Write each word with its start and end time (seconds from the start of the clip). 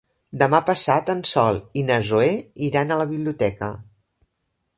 Demà 0.43 0.61
passat 0.69 1.11
en 1.15 1.21
Sol 1.31 1.59
i 1.81 1.85
na 1.91 1.99
Zoè 2.09 2.33
iran 2.71 2.91
a 2.91 2.99
la 3.05 3.11
biblioteca. 3.13 3.71